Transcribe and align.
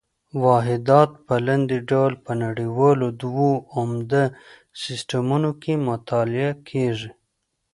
واحدات 0.43 1.11
په 1.25 1.35
لاندې 1.45 1.77
ډول 1.89 2.13
په 2.25 2.31
نړیوالو 2.43 3.07
دوو 3.21 3.51
عمده 3.75 4.23
سیسټمونو 4.83 5.49
کې 5.61 5.73
مطالعه 5.89 6.51
کېږي. 6.69 7.11